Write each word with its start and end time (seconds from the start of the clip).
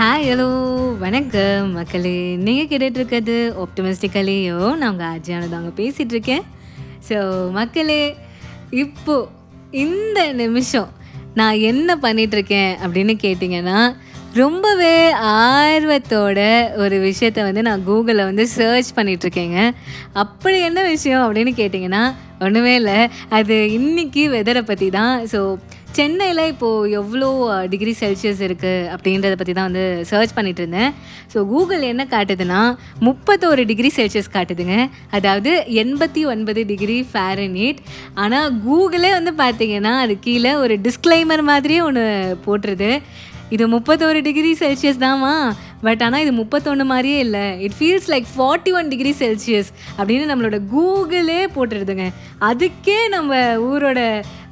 Hi 0.00 0.30
hello 0.30 0.98
வணக்கம் 0.98 1.72
மக்களே. 1.72 2.36
நீங்கள் 2.36 2.66
கேட்டுட்டு 2.66 2.94
இருக்கிறது 2.94 3.54
ஆப்டமிஸ்டிக்கலையோ 3.58 4.76
நான் 4.76 4.90
உங்கள் 4.90 5.06
அஜயானது 5.06 5.52
அங்கே 5.52 5.82
பேசிகிட்டு 5.82 6.10
இருக்கேன் 6.10 6.42
ஸோ 7.08 7.50
மக்களே 7.50 8.16
இப்போது 8.70 9.28
இந்த 9.70 10.32
நிமிஷம் 10.32 10.88
நான் 11.34 11.58
என்ன 11.58 11.98
பண்ணிகிட்ருக்கேன் 12.02 12.76
அப்படின்னு 12.82 13.14
கேட்டிங்கன்னா 13.22 13.94
ரொம்பவே 14.34 15.12
ஆர்வத்தோட 15.12 16.70
ஒரு 16.76 16.98
விஷயத்த 16.98 17.42
வந்து 17.42 17.62
நான் 17.62 17.84
கூகுளில் 17.86 18.24
வந்து 18.24 18.48
சர்ச் 18.48 18.94
பண்ணிகிட்ருக்கேங்க 18.96 19.70
அப்படி 20.12 20.58
என்ன 20.60 20.82
விஷயம் 20.82 21.20
அப்படின்னு 21.20 21.54
கேட்டிங்கன்னா 21.56 22.14
ஒன்றுமே 22.40 22.74
இல்லை. 22.74 23.08
அது 23.28 23.72
இன்னைக்கு 23.72 24.28
வெதரை 24.28 24.62
பற்றி 24.62 24.90
தான் 24.90 25.26
ஸோ 25.26 25.58
சென்னையில் 25.96 26.42
இப்போது 26.50 26.90
எவ்வளோ 26.98 27.28
டிகிரி 27.72 27.92
செல்சியஸ் 28.00 28.40
இருக்குது 28.46 28.88
அப்படின்றத 28.94 29.36
பற்றி 29.38 29.52
தான் 29.56 29.68
வந்து 29.68 29.84
சர்ச் 30.10 30.34
பண்ணிட்டு 30.36 30.62
இருந்தேன். 30.62 30.92
ஸோ 31.32 31.38
கூகுள் 31.52 31.82
என்ன 31.92 32.02
காட்டுதுன்னா 32.12 32.60
முப்பத்தோரு 33.06 33.62
டிகிரி 33.70 33.90
செல்சியஸ் 33.96 34.34
காட்டுதுங்க. 34.36 34.76
அதாவது 35.18 35.52
எண்பத்தி 35.82 36.22
ஒன்பது 36.34 36.62
டிகிரி 36.70 36.98
ஃபேரனீட் 37.12 37.80
ஆனால் 38.24 38.54
கூகுளே 38.66 39.10
வந்து 39.18 39.34
பார்த்தீங்கன்னா 39.42 39.94
அது 40.04 40.16
கீழே 40.26 40.54
ஒரு 40.64 40.76
டிஸ்க்ளைமர் 40.86 41.44
மாதிரியே 41.50 41.82
ஒன்று 41.88 42.06
போட்டுருது. 42.46 42.92
இது 43.56 43.64
முப்பத்தோரு 43.76 44.18
டிகிரி 44.26 44.50
செல்சியஸ் 44.62 45.02
தாம்மா. 45.04 45.34
பட் 45.86 46.02
ஆனால் 46.06 46.22
இது 46.24 46.32
முப்பத்தொன்று 46.40 46.86
மாதிரியே 46.92 47.20
இல்லை. 47.26 47.46
It 47.66 47.76
feels 47.78 48.10
like 48.14 48.28
forty 48.34 48.72
one 48.80 48.90
degree 48.94 49.14
Celsius 49.22 49.70
அப்படின்னு 49.98 50.26
நம்மளோட 50.32 50.58
கூகுளே 50.74 51.40
போட்டுருதுங்க. 51.56 52.06
அதுக்கே 52.50 52.98
நம்ம 53.16 53.40
ஊரோட 53.70 54.00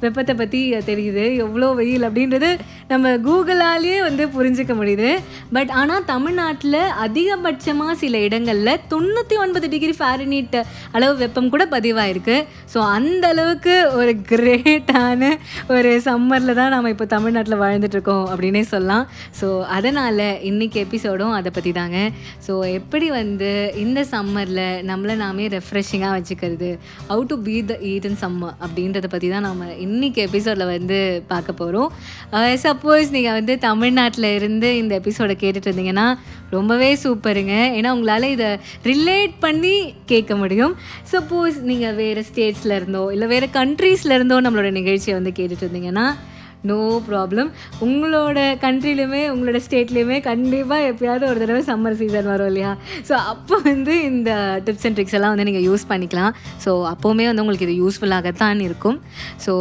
வெப்பத்தை 0.03 0.33
பற்றி 0.39 0.59
தெரியுது. 0.89 1.23
எவ்வளோ 1.43 1.67
வெயில் 1.79 2.05
அப்படின்றது 2.07 2.49
நம்ம 2.91 3.09
கூகுளாலேயே 3.25 3.97
வந்து 4.05 4.23
புரிஞ்சிக்க 4.35 4.73
முடியுது. 4.79 5.09
பட் 5.55 5.71
ஆனால் 5.79 6.05
தமிழ்நாட்டில் 6.11 6.77
அதிகபட்சமாக 7.05 7.95
சில 8.03 8.17
இடங்களில் 8.27 8.81
தொண்ணூற்றி 8.93 9.35
ஒன்பது 9.43 9.67
டிகிரி 9.73 9.95
ஃபேரனீட் 9.99 10.57
அளவு 10.97 11.15
வெப்பம் 11.23 11.51
கூட 11.55 11.65
பதிவாயிருக்கு. 11.73 12.37
ஸோ 12.73 12.79
அந்த 12.97 13.25
அளவுக்கு 13.33 13.75
ஒரு 13.99 14.13
கிரேட்டான 14.31 15.31
ஒரு 15.75 15.91
சம்மரில் 16.07 16.57
தான் 16.61 16.73
நம்ம 16.75 16.93
இப்போ 16.95 17.07
தமிழ்நாட்டில் 17.15 17.61
வாழ்ந்துட்டுருக்கோம் 17.65 18.25
அப்படின்னே 18.31 18.63
சொல்லலாம். 18.73 19.05
ஸோ 19.41 19.49
அதனால் 19.77 20.25
இன்றைக்கி 20.51 20.79
எபிசோடும் 21.19 21.37
அதை 21.39 21.49
பற்றி 21.55 21.71
தாங்க. 21.79 21.97
ஸோ 22.45 22.53
எப்படி 22.79 23.07
வந்து 23.19 23.49
இந்த 23.83 23.99
சம்மரில் 24.13 24.65
நம்மளை 24.89 25.15
நாமே 25.23 25.45
ரெஃப்ரெஷிங்காக 25.55 26.13
வச்சுக்கிறது? 26.17 26.69
How 27.09 27.23
to 27.31 27.35
beat 27.47 27.55
the 27.71 27.75
heat 27.91 28.07
in 28.09 28.19
summer 28.23 28.55
அப்படின்றத 28.65 29.07
பற்றி 29.13 29.27
தான் 29.33 29.45
நம்ம 29.49 29.67
இன்றைக்கி 29.85 30.19
எபிசோடில் 30.27 30.71
வந்து 30.75 30.99
பார்க்க 31.31 31.59
போகிறோம் 31.61 31.89
சப்போஸ் 32.65 33.07
uh, 33.07 33.15
நீங்கள் 33.17 33.37
வந்து 33.39 33.53
தமிழ்நாட்டில் 33.69 34.29
இருந்து 34.37 34.69
இந்த 34.81 34.93
எபிசோடை 35.01 35.35
கேட்டுட்டு 35.43 35.69
இருந்தீங்கன்னா 35.69 36.07
ரொம்பவே 36.55 36.89
சூப்பருங்க. 37.03 37.55
ஏன்னா 37.77 37.89
உங்களால் 37.95 38.33
இதை 38.35 38.49
ரிலேட் 38.91 39.35
பண்ணி 39.45 39.75
கேட்க 40.11 40.33
முடியும். 40.41 40.73
சப்போஸ் 41.13 41.57
நீங்கள் 41.69 41.97
வேறு 42.01 42.21
ஸ்டேட்ஸில் 42.29 42.77
இருந்தோ 42.79 43.03
இல்லை 43.15 43.27
வேறு 43.35 43.49
கண்ட்ரீஸில் 43.59 44.17
இருந்தோ 44.17 44.37
நம்மளோட 44.45 44.71
நிகழ்ச்சியை 44.79 45.15
வந்து 45.19 45.33
கேட்டுட்டு 45.39 45.65
இருந்தீங்கன்னா 45.65 46.07
நோ 46.69 46.77
ப்ராப்ளம் 47.07 47.49
உங்களோட 47.85 48.39
கண்ட்ரிலையுமே 48.63 49.21
உங்களோட 49.33 49.59
ஸ்டேட்லேயுமே 49.65 50.17
கண்டிப்பாக 50.29 50.87
எப்பயாவது 50.91 51.25
ஒரு 51.31 51.39
தடவை 51.43 51.61
சம்மர் 51.69 51.97
சீசன் 51.99 52.29
வரும் 52.31 52.49
இல்லையா? 52.51 52.71
ஸோ 53.09 53.13
அப்போ 53.33 53.57
வந்து 53.69 53.93
இந்த 54.09 54.31
டிப்ஸ் 54.65 54.85
அண்ட் 54.87 54.97
ட்ரிக்ஸ் 54.97 55.15
எல்லாம் 55.19 55.33
வந்து 55.33 55.47
நீங்கள் 55.49 55.65
யூஸ் 55.69 55.85
பண்ணிக்கலாம். 55.91 56.33
ஸோ 56.65 56.71
அப்போவுமே 56.91 57.27
வந்து 57.29 57.43
உங்களுக்கு 57.43 57.67
இது 57.69 57.75
யூஸ்ஃபுல்லாகத்தான் 57.83 58.63
இருக்கும். 58.67 58.97
ஸோ 59.45 59.53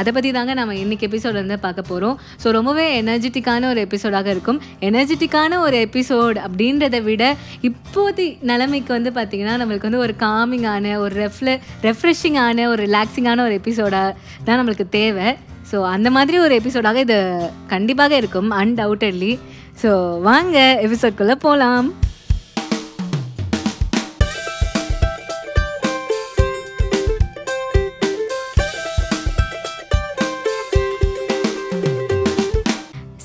அதை 0.00 0.12
பற்றி 0.16 0.32
தாங்க 0.38 0.54
நம்ம 0.60 0.76
இன்றைக்கி 0.84 1.06
எபிசோட் 1.10 1.40
வந்து 1.42 1.58
பார்க்க 1.66 1.90
போகிறோம் 1.90 2.16
ஸோ 2.44 2.50
ரொம்பவே 2.58 2.86
எனர்ஜெட்டிக்கான 3.00 3.68
ஒரு 3.72 3.82
எபிசோடாக 3.86 4.28
இருக்கும். 4.34 4.60
எனர்ஜெட்டிக்கான 4.90 5.58
ஒரு 5.66 5.78
எபிசோட் 5.86 6.38
அப்படின்றத 6.46 7.02
விட 7.08 7.24
இப்போதி 7.70 8.28
நிலைமைக்கு 8.52 8.92
வந்து 8.98 9.12
பார்த்திங்கன்னா 9.18 9.56
நம்மளுக்கு 9.62 9.88
வந்து 9.90 10.04
ஒரு 10.06 10.14
காமிங்கான 10.24 10.94
ஒரு 11.04 11.14
ரெஃப்ல 11.24 11.58
ரெஃப்ரெஷிங்கான 11.88 12.68
ஒரு 12.74 12.82
ரிலாக்ஸிங்கான 12.86 13.42
ஒரு 13.48 13.56
எபிசோடாக 13.62 14.14
தான் 14.46 14.58
நம்மளுக்கு 14.60 14.88
தேவை. 14.98 15.28
ஸோ 15.70 15.76
அந்த 15.88 16.08
மாதிரி 16.10 16.36
ஒரு 16.38 16.54
எபிசோடாக 16.60 17.04
இது 17.06 17.18
கண்டிப்பாக 17.66 18.16
இருக்கும் 18.16 18.50
அன்டவுட்டட்லி 18.60 19.32
ஸோ 19.82 19.90
வாங்க 20.20 20.56
எபிசோட்குள்ளே 20.82 21.36
போகலாம் 21.44 21.88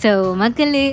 ஸோ 0.01 0.11
மக்களே 0.35 0.85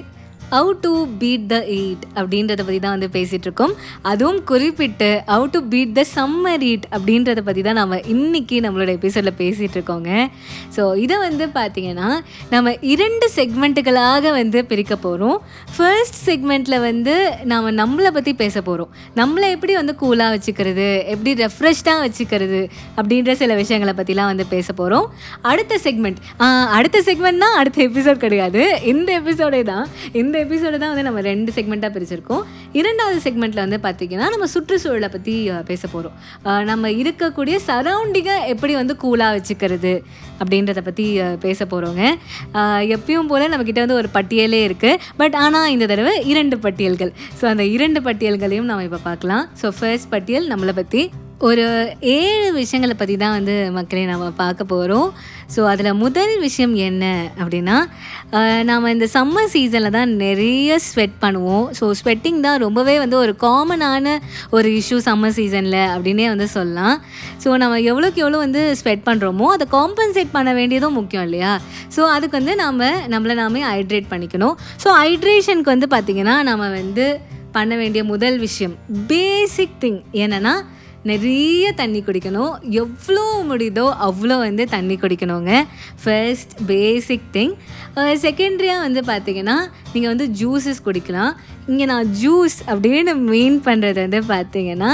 அவு 0.52 0.80
டு 0.80 1.06
பீட் 1.18 1.48
த 1.48 1.56
ஈட் 1.66 2.04
அப்படின்றத 2.14 2.56
பற்றி 2.56 2.78
தான் 2.78 2.90
வந்து 2.90 3.08
பேசிகிட்டு 3.08 3.42
இருக்கோம் 3.42 3.72
அதுவும் 4.02 4.44
குறிப்பிட்டு 4.44 5.22
how 5.26 5.50
to 5.50 5.60
beat 5.68 5.94
the 5.94 6.04
summer 6.14 6.62
heat 6.62 6.86
அப்படின்றத 6.90 7.40
பற்றி 7.40 7.62
தான் 7.62 7.74
நம்ம 7.74 7.96
இன்றைக்கி 7.96 8.60
நம்மளோட 8.60 8.88
எபிசோடில் 8.88 9.36
பேசிகிட்டு 9.38 9.72
இருக்கோங்க 9.72 10.28
ஸோ 10.76 10.96
இதை 10.96 11.18
வந்து 11.18 11.46
பார்த்திங்கன்னா 11.46 12.10
நம்ம 12.50 12.74
இரண்டு 12.80 13.30
செக்மெண்ட்டுகளாக 13.36 14.32
வந்து 14.32 14.64
பிரிக்க 14.64 14.96
போகிறோம் 14.96 15.40
ஃபர்ஸ்ட் 15.76 16.28
செக்மெண்ட்டில் 16.28 16.80
வந்து 16.80 17.16
நாம் 17.44 17.74
நம்மளை 17.74 18.10
பற்றி 18.10 18.34
பேச 18.34 18.62
போகிறோம் 18.62 18.90
நம்மளை 19.16 19.50
எப்படி 19.50 19.74
வந்து 19.74 19.96
கூலாக 20.00 20.38
வச்சுக்கிறது 20.38 21.04
எப்படி 21.04 21.34
ரெஃப்ரெஷ்டாக 21.34 22.00
வச்சுக்கிறது 22.00 22.68
அப்படின்ற 22.96 23.32
சில 23.32 23.54
விஷயங்களை 23.54 23.94
பற்றிலாம் 23.94 24.26
வந்து 24.26 24.46
பேச 24.46 24.72
போகிறோம் 24.72 25.08
அடுத்த 25.42 25.80
செக்மெண்ட் 25.84 26.20
அடுத்த 26.68 27.02
செக்மெண்ட்னா 27.06 27.50
அடுத்த 27.56 27.88
எபிசோட் 27.88 28.16
கிடையாது. 28.16 28.80
இந்த 28.84 29.20
எபிசோடே 29.20 29.62
தான் 29.62 29.86
இந்த 30.12 30.35
எபிசோடு 30.44 30.76
தான் 30.82 30.92
வந்து 30.92 31.06
நம்ம 31.08 31.20
ரெண்டு 31.28 31.50
செக்மெண்ட்டாக 31.56 31.90
பிரிச்சிருக்கோம். 31.96 32.42
இரண்டாவது 32.80 33.18
செக்மெண்ட்டில் 33.26 33.62
வந்து 33.64 33.78
பார்த்திங்கன்னா 33.86 34.28
நம்ம 34.34 34.48
சுற்றுச்சூழலை 34.54 35.10
பற்றி 35.16 35.34
பேச 35.70 35.82
போகிறோம் 35.94 36.16
நம்ம 36.70 36.90
இருக்கக்கூடிய 37.02 37.58
சரௌண்டிங்கை 37.68 38.36
எப்படி 38.54 38.74
வந்து 38.80 38.96
கூலாக 39.04 39.36
வச்சுக்கிறது 39.36 39.94
அப்படின்றத 40.40 40.80
பற்றி 40.88 41.06
பேச 41.44 41.60
போகிறோங்க 41.72 42.02
எப்பயும் 42.96 43.30
போல் 43.32 43.50
நம்மக்கிட்ட 43.52 43.84
வந்து 43.84 44.00
ஒரு 44.00 44.10
பட்டியலே 44.16 44.62
இருக்குது 44.68 45.00
பட் 45.20 45.36
ஆனால் 45.44 45.70
இந்த 45.74 45.86
தடவை 45.92 46.14
இரண்டு 46.32 46.58
பட்டியல்கள். 46.66 47.12
ஸோ 47.40 47.44
அந்த 47.52 47.66
இரண்டு 47.76 48.00
பட்டியல்களையும் 48.08 48.68
நம்ம 48.70 48.84
இப்போ 48.88 49.00
பார்க்கலாம். 49.10 49.46
ஸோ 49.62 49.68
ஃபர்ஸ்ட் 49.78 50.10
பட்டியல் 50.16 50.48
நம்மளை 50.54 50.74
பற்றி 50.80 51.02
ஒரு 51.46 51.64
ஏழு 52.16 52.46
விஷயங்களை 52.58 52.94
பற்றி 52.98 53.14
தான் 53.22 53.34
வந்து 53.36 53.54
மக்களே 53.76 54.04
நம்ம 54.10 54.26
பார்க்க 54.38 54.64
போகிறோம் 54.70 55.08
ஸோ 55.54 55.60
அதில் 55.70 55.98
முதல் 56.02 56.32
விஷயம் 56.44 56.74
என்ன 56.86 57.04
அப்படின்னா 57.40 57.76
நாம் 58.68 58.86
இந்த 58.92 59.06
சம்மர் 59.14 59.50
சீசனில் 59.54 59.94
தான் 59.96 60.12
நிறைய 60.22 60.78
ஸ்வெட் 60.86 61.16
பண்ணுவோம். 61.24 61.66
ஸோ 61.78 61.84
ஸ்வெட்டிங் 62.00 62.40
தான் 62.46 62.58
ரொம்பவே 62.64 62.94
வந்து 63.02 63.16
ஒரு 63.24 63.32
காமனான 63.44 64.14
ஒரு 64.56 64.68
இஷ்யூ 64.78 64.98
சம்மர் 65.08 65.34
சீசனில் 65.38 65.80
அப்படின்னே 65.94 66.26
வந்து 66.32 66.46
சொல்லலாம். 66.56 66.96
ஸோ 67.44 67.50
நம்ம 67.62 67.80
எவ்வளோக்கு 67.90 68.22
எவ்வளோ 68.24 68.40
வந்து 68.46 68.62
ஸ்வெட் 68.80 69.04
பண்ணுறோமோ 69.08 69.48
அதை 69.56 69.66
காம்பன்சேட் 69.76 70.34
பண்ண 70.36 70.52
வேண்டியதும் 70.60 70.96
முக்கியம் 71.00 71.26
இல்லையா? 71.28 71.52
ஸோ 71.96 72.02
அதுக்கு 72.14 72.38
வந்து 72.40 72.54
நம்ம 72.64 72.90
நம்மளை 73.14 73.36
நாமே 73.42 73.62
ஹைட்ரேட் 73.72 74.10
பண்ணிக்கணும். 74.14 74.56
ஸோ 74.84 74.88
ஹைட்ரேஷனுக்கு 75.02 75.74
வந்து 75.74 75.88
பார்த்திங்கன்னா 75.96 76.36
நம்ம 76.50 76.70
வந்து 76.80 77.06
பண்ண 77.58 77.74
வேண்டிய 77.82 78.04
முதல் 78.14 78.38
விஷயம் 78.46 78.74
பேசிக் 79.12 79.78
திங் 79.84 80.00
என்னென்னா 80.24 80.54
நிறைய 81.10 81.72
தண்ணி 81.80 82.00
குடிக்கணும். 82.06 82.54
எவ்வளோ 82.82 83.24
முடியுதோ 83.50 83.86
அவ்வளோ 84.06 84.36
வந்து 84.46 84.64
தண்ணி 84.76 84.96
குடிக்கணுங்க. 85.02 85.52
ஃபர்ஸ்ட் 86.02 86.54
பேசிக் 86.70 87.28
திங் 87.36 87.54
செகண்ட்ரியாக 88.24 88.84
வந்து 88.86 89.00
பார்த்திங்கன்னா 89.10 89.58
நீங்கள் 89.92 90.12
வந்து 90.12 90.26
ஜூஸஸ் 90.40 90.80
குடிக்கலாம். 90.86 91.32
இங்கே 91.70 91.86
நான் 91.90 92.10
ஜூஸ் 92.22 92.58
அப்படின்னு 92.72 93.12
மீன் 93.30 93.56
பண்ணுறது 93.68 93.98
வந்து 94.06 94.20
பார்த்திங்கன்னா 94.32 94.90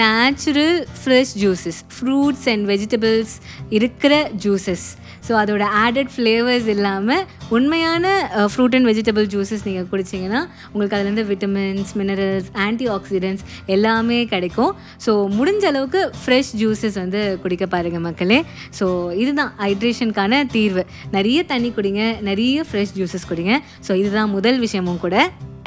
natural 0.00 0.74
fresh 1.02 1.34
juices 1.42 1.78
fruits 1.96 2.48
and 2.52 2.66
vegetables 2.72 3.34
இருக்கிற 3.78 4.14
ஜூஸஸ் 4.44 4.88
ஸோ 5.26 5.32
அதோட 5.40 5.64
ஆடட் 5.84 6.12
ஃப்ளேவர்ஸ் 6.14 6.68
இல்லாமல் 6.72 7.22
உண்மையான 7.56 8.06
ஃப்ரூட் 8.52 8.74
அண்ட் 8.76 8.88
வெஜிடபிள் 8.90 9.26
ஜூஸஸ் 9.34 9.64
நீங்கள் 9.68 9.86
குடிச்சிங்கன்னா 9.92 10.40
உங்களுக்கு 10.72 10.96
அதுலேருந்து 10.96 11.24
விட்டமின்ஸ் 11.30 11.92
மினரல்ஸ் 12.00 12.48
ஆன்டி 12.64 12.86
ஆக்சிடென்ட்ஸ் 12.96 13.44
எல்லாமே 13.74 14.18
கிடைக்கும். 14.32 14.72
ஸோ 15.04 15.12
முடிஞ்ச 15.42 15.64
அளவுக்கு 15.72 16.02
ஃப்ரெஷ் 16.22 16.52
ஜூஸஸ் 16.62 16.98
வந்து 17.02 17.22
குடிக்க 17.44 17.66
பாருங்கள் 17.76 18.04
மக்களே. 18.08 18.40
ஸோ 18.80 18.88
இதுதான் 19.22 19.52
ஹைட்ரேஷனுக்கான 19.64 20.42
தீர்வு. 20.56 20.84
நிறைய 21.16 21.38
தண்ணி 21.52 21.70
குடிங்க 21.78 22.02
நிறைய 22.30 22.64
ஃப்ரெஷ் 22.70 22.92
ஜூஸஸ் 22.98 23.30
குடிங்க. 23.30 23.54
ஸோ 23.88 23.94
இதுதான் 24.02 24.30
முதல் 24.36 24.60
விஷயமும் 24.66 25.02
கூட. 25.06 25.16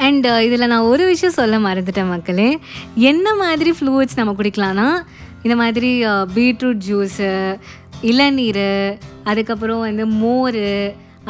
அண்ட் 0.06 0.26
uh, 0.26 0.38
இதில் 0.46 0.70
நான் 0.72 0.88
ஒரு 0.92 1.04
விஷயம் 1.06 1.34
சொல்ல 1.38 1.58
மறந்துட்டேன் 1.66 2.10
மக்களே. 2.14 2.48
என்ன 3.10 3.34
மாதிரி 3.34 3.70
ஃப்ளூயிட்ஸ் 3.78 4.18
நம்ம 4.20 4.34
குடிக்கலாம்னா 4.40 4.88
இந்த 5.44 5.56
மாதிரி 5.62 5.90
uh, 6.04 6.24
பீட்ரூட் 6.36 6.82
ஜூஸு 6.88 7.30
இளநீர் 8.10 8.66
அதுக்கப்புறம் 9.24 9.80
வந்து 9.80 10.06
மோர் 10.22 10.60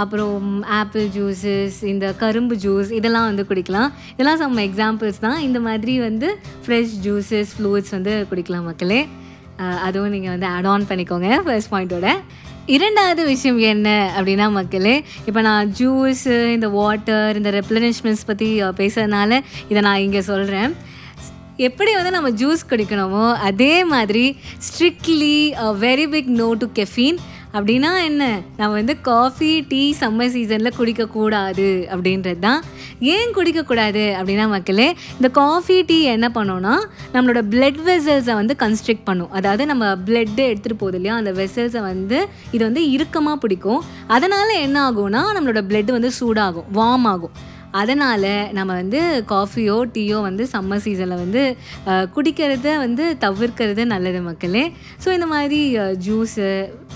அப்புறம் 0.03 0.49
ஆப்பிள் 0.81 1.07
ஜூஸஸ் 1.17 1.79
இந்த 1.93 2.07
கரும்பு 2.23 2.57
ஜூஸ் 2.65 2.91
இதெல்லாம் 2.99 3.29
வந்து 3.31 3.45
குடிக்கலாம். 3.51 3.91
இதெல்லாம் 4.15 4.41
சம் 4.43 4.65
எக்ஸாம்பிள்ஸ் 4.69 5.23
தான். 5.27 5.39
இந்த 5.49 5.61
மாதிரி 5.69 5.95
வந்து 6.09 6.31
ஃப்ரெஷ் 6.65 6.97
ஜூஸஸ் 7.07 7.53
ஃப்ளூயிட்ஸ் 7.59 7.95
வந்து 7.97 8.15
குடிக்கலாம் 8.33 8.69
மக்களே. 8.71 9.01
அதுவும் 9.87 10.13
நீங்கள் 10.15 10.33
வந்து 10.35 10.49
ஆட் 10.55 10.69
ஆன் 10.73 10.91
பண்ணிக்கோங்க 10.91 11.29
ஃபர்ஸ்ட் 11.45 11.73
பாயிண்ட்டோட 11.75 12.09
இரண்டாவது 12.75 13.23
விஷயம் 13.31 13.59
என்ன 13.71 13.89
அப்படின்னா 14.17 14.47
மக்களே 14.57 14.95
இப்போ 15.29 15.41
நான் 15.47 15.71
ஜூஸு 15.79 16.35
இந்த 16.57 16.69
வாட்டர் 16.79 17.39
இந்த 17.41 17.51
ரெப்ளனிஷ்மெண்ட்ஸ் 17.59 18.27
பற்றி 18.31 18.49
பேசுகிறதுனால 18.81 19.39
இதை 19.71 19.81
நான் 19.89 20.05
இங்கே 20.07 20.23
சொல்கிறேன் 20.31 20.73
எப்படி 21.69 21.93
வந்து 21.99 22.13
நம்ம 22.17 22.31
ஜூஸ் 22.41 22.63
குடிக்கணுமோ 22.71 23.27
அதே 23.51 23.75
மாதிரி 23.93 24.25
strictly 24.67 25.37
very 25.85 26.07
big 26.15 26.31
no 26.43 26.49
to 26.63 26.69
caffeine 26.81 27.21
அப்படின்னா 27.57 27.91
என்ன? 28.09 28.25
நம்ம 28.59 28.73
வந்து 28.79 28.95
காஃபி 29.09 29.51
டீ 29.71 29.83
சம்மர் 30.01 30.33
சீசனில் 30.35 30.77
குடிக்கக்கூடாது 30.79 31.69
அப்படின்றது 31.95 32.41
தான் 32.47 32.61
ஏன் 33.15 33.35
குடிக்கக்கூடாது 33.37 34.05
அப்படின்னா 34.19 34.47
மக்களே 34.55 34.89
இந்த 35.17 35.29
காஃபி 35.41 35.77
டீ 35.91 35.99
என்ன 36.17 36.29
பண்ணோன்னா 36.37 36.75
நம்மளோட 37.15 37.43
பிளட் 37.55 37.81
வெசல்ஸை 37.89 38.35
வந்து 38.41 38.57
கன்ஸ்ட்ரிக்ட் 38.65 39.07
பண்ணும். 39.11 39.33
அதாவது 39.39 39.67
நம்ம 39.73 39.85
பிளட்டு 40.07 40.45
எடுத்துகிட்டு 40.51 40.83
போகுது 40.85 40.99
இல்லையா? 41.01 41.17
அந்த 41.23 41.33
வெசல்ஸை 41.41 41.83
வந்து 41.91 42.21
இது 42.51 42.63
வந்து 42.69 42.85
இறுக்கமாக 42.95 43.43
பிடிக்கும். 43.45 43.83
அதனால் 44.17 44.61
என்ன 44.67 44.79
ஆகும்னா 44.89 45.23
நம்மளோட 45.39 45.63
பிளட் 45.73 45.93
வந்து 45.99 46.13
சூடாகும் 46.21 46.71
வார்ம் 46.81 47.09
ஆகும். 47.13 47.35
அதனால் 47.81 48.31
நம்ம 48.59 48.71
வந்து 48.81 49.01
காஃபியோ 49.33 49.77
டீயோ 49.95 50.19
வந்து 50.29 50.45
சம்மர் 50.55 50.83
சீசனில் 50.85 51.23
வந்து 51.25 51.43
குடிக்கிறத 52.17 52.69
வந்து 52.85 53.05
தவிர்க்கிறது 53.25 53.85
நல்லது 53.95 54.21
மக்களே. 54.29 54.65
ஸோ 55.05 55.09
இந்த 55.17 55.29
மாதிரி 55.35 55.61
ஜூஸு 56.07 56.49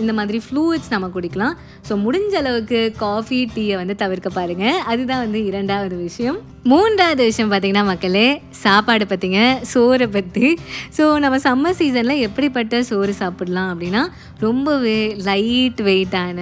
இந்த 0.03 0.13
மாதிரி 0.19 0.41
ஃப்ளூயிட்ஸ் 0.47 0.93
நம்ம 0.95 1.09
குடிக்கலாம். 1.17 1.57
ஸோ 1.89 1.93
முடிஞ்ச 2.07 2.35
அளவுக்கு 2.43 2.81
காஃபி 3.05 3.41
டீயை 3.57 3.77
வந்து 3.83 3.97
தவிர்க்க 4.05 4.39
பாருங்கள் 4.39 4.81
அதுதான் 4.93 5.25
வந்து 5.27 5.41
இரண்டாவது 5.51 5.97
விஷயம். 6.09 6.41
மூன்றாவது 6.71 7.23
விஷயம் 7.29 7.51
பார்த்திங்கன்னா 7.51 7.85
மக்களே 7.91 8.27
சாப்பாடு 8.65 9.05
பற்றிங்க 9.11 9.43
சோறை 9.73 10.07
பற்றி 10.17 10.49
ஸோ 10.97 11.05
நம்ம 11.25 11.37
சம்மர் 11.47 11.79
சீசனில் 11.79 12.25
எப்படிப்பட்ட 12.27 12.83
சோறு 12.91 13.13
சாப்பிடலாம் 13.23 13.71
அப்படின்னா 13.73 14.03
ரொம்பவே 14.47 14.99
லைட் 15.29 15.81
வெயிட்டான 15.89 16.39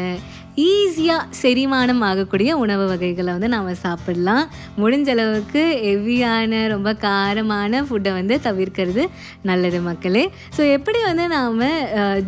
ஈஸியாக 0.66 1.24
செரிமானம் 1.40 2.02
ஆகக்கூடிய 2.08 2.50
உணவு 2.62 2.84
வகைகளை 2.90 3.30
வந்து 3.34 3.48
நாம் 3.54 3.68
சாப்பிடலாம். 3.82 4.44
முடிஞ்ச 4.82 5.08
அளவுக்கு 5.14 5.62
ஹெவியான 5.86 6.60
ரொம்ப 6.72 6.90
காரமான 7.04 7.82
ஃபுட்டை 7.88 8.12
வந்து 8.18 8.36
தவிர்க்கிறது 8.46 9.02
நல்லது 9.50 9.80
மக்களே. 9.88 10.24
ஸோ 10.56 10.62
எப்படி 10.76 11.00
வந்து 11.08 11.24
நாம் 11.34 11.60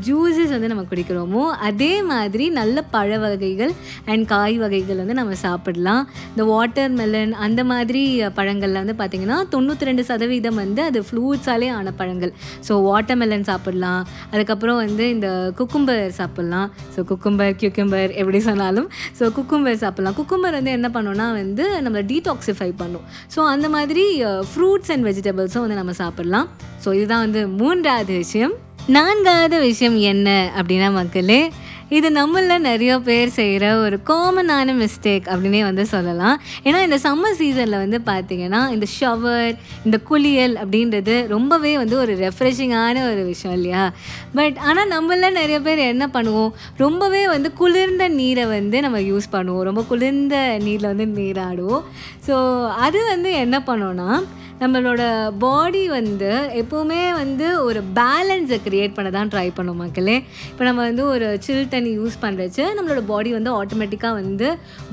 ஜூஸஸ் 0.09 0.55
வந்து 0.57 0.71
நம்ம 0.73 0.85
குடிக்கிறோமோ 0.91 1.45
அதே 1.69 1.93
மாதிரி 2.13 2.47
நல்ல 2.61 2.85
பழ 2.95 3.19
வகைகள் 3.25 3.73
அண்ட் 4.13 4.27
காய் 4.35 4.59
வகைகள் 4.65 5.01
வந்து 5.03 5.19
நம்ம 5.21 5.39
சாப்பிடலாம். 5.47 6.03
இந்த 6.33 6.47
வாட்டர் 6.53 6.95
மெலன் 7.01 7.35
அந்த 7.47 7.61
மாதிரி 7.73 8.05
பழங்களில் 8.39 8.81
வந்து 8.83 8.97
பார்த்திங்கன்னா 9.03 9.41
தொண்ணூற்றி 9.57 9.91
ரெண்டு 9.91 10.05
சதவீதம் 10.11 10.61
வந்து 10.65 10.83
அது 10.89 11.01
ஃப்ளூட்ஸாலே 11.09 11.71
ஆன 11.79 11.95
பழங்கள். 12.03 12.35
ஸோ 12.69 12.73
வாட்டர் 12.89 13.21
மெலன் 13.25 13.49
சாப்பிடலாம். 13.51 14.03
அதுக்கப்புறம் 14.33 14.81
வந்து 14.85 15.05
இந்த 15.17 15.29
குக்கும்பர் 15.61 16.05
சாப்பிட்லாம். 16.21 16.71
ஸோ 16.95 17.01
குக்கும்பர் 17.13 17.55
கியூக்கம்பர் 17.61 18.19
எப்படி 18.23 18.41
சொன்னாலும். 18.49 18.89
ஸோ 19.19 19.27
குக்கும்பர் 19.39 19.81
சாப்பிட்லாம். 19.85 20.17
குக்கும்பர் 20.21 20.57
வந்து 20.59 20.75
என்ன 20.79 20.91
பண்ணுன்னா 20.95 21.27
வந்து 21.41 21.67
நம்மளை 21.85 22.05
டீடாக்சிஃபை 22.13 22.71
பண்ணும். 22.83 23.05
ஸோ 23.35 23.43
அந்த 23.55 23.69
மாதிரி 23.77 24.07
ஃப்ரூட்ஸ் 24.53 24.93
அண்ட் 24.95 25.07
வெஜிடபிள்ஸும் 25.11 25.65
வந்து 25.67 25.81
நம்ம 25.83 25.95
சாப்பிட்லாம். 26.03 26.49
ஸோ 26.85 26.89
இதுதான் 26.99 27.25
வந்து 27.27 27.43
மூன்றாவது 27.63 28.15
விஷயம். 28.25 28.57
நான்காவது 28.97 29.57
விஷயம் 29.69 29.97
என்ன 30.13 30.29
அப்படின்னா 30.61 30.87
மக்களே 31.01 31.41
இது 31.99 32.09
நம்மள 32.11 32.57
நிறைய 32.69 32.93
பேர் 33.09 33.31
செய்கிற 33.39 33.65
ஒரு 33.85 33.97
காமனான 34.11 34.75
மிஸ்டேக் 34.83 35.27
அப்படின்னே 35.33 35.63
வந்து 35.69 35.85
சொல்லலாம். 35.87 36.37
ஏன்னா 36.67 36.81
இந்த 36.87 36.99
சம்மர் 37.07 37.37
சீசனில் 37.41 37.81
வந்து 37.85 37.99
பார்த்திங்கன்னா 38.11 38.61
இந்த 38.75 38.87
ஷவர் 38.99 39.53
இந்த 39.85 39.99
குளியல் 40.11 40.55
அப்படின்றது 40.63 41.17
ரொம்பவே 41.35 41.73
வந்து 41.83 41.97
ஒரு 41.99 42.15
ரெஃப்ரெஷிங்கான 42.25 43.05
ஒரு 43.13 43.25
விஷயம் 43.33 43.57
இல்லையா? 43.57 43.85
பட் 44.39 44.59
ஆனால் 44.69 44.93
நம்மள 44.95 45.31
நிறைய 45.41 45.61
பேர் 45.61 45.83
என்ன 45.93 46.07
பண்ணுவோம்? 46.17 46.53
ரொம்பவே 46.77 47.23
வந்து 47.35 47.51
குளிர்ந்த 47.53 48.09
நீரை 48.21 48.45
வந்து 48.57 48.81
நம்ம 48.81 49.01
யூஸ் 49.11 49.29
பண்ணுவோம். 49.33 49.67
ரொம்ப 49.71 49.85
குளிர்ந்த 49.93 50.37
நீரில் 50.67 50.93
வந்து 50.93 51.09
நீராடுவோம். 51.21 51.83
ஸோ 52.29 52.37
அது 52.87 53.01
வந்து 53.13 53.33
என்ன 53.45 53.59
பண்ணோன்னா 53.67 54.11
நம்மளோட 54.63 55.03
பாடி 55.43 55.83
வந்து 55.99 56.31
எப்போவுமே 56.61 56.99
வந்து 57.21 57.47
ஒரு 57.67 57.81
பேலன்ஸை 57.99 58.59
க்ரியேட் 58.65 58.95
பண்ண 58.97 59.09
தான் 59.15 59.31
ட்ரை 59.35 59.45
பண்ணும் 59.59 59.79
மக்களே. 59.83 60.17
இப்போ 60.51 60.65
நம்ம 60.69 60.81
வந்து 60.89 61.05
ஒரு 61.13 61.27
சில் 61.45 61.71
தண்ணி 61.75 61.91
யூஸ் 62.01 62.17
பண்ணுறச்சு 62.25 62.65
நம்மளோட 62.79 63.03
பாடி 63.11 63.31
வந்து 63.37 63.51
ஆட்டோமேட்டிக்காக 63.61 64.15
வந்து 64.21 64.49